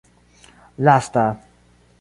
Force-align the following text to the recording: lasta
lasta 0.85 1.27